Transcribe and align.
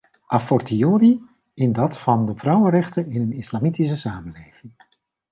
A 0.33 0.39
fortiori 0.39 1.21
in 1.53 1.71
dat 1.73 1.97
van 1.99 2.25
de 2.25 2.35
vrouwenrechten 2.35 3.11
in 3.11 3.21
een 3.21 3.31
islamitische 3.33 3.95
samenleving. 3.95 4.73